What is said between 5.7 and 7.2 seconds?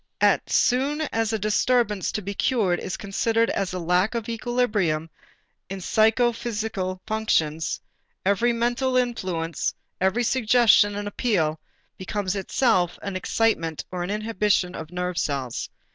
psychophysical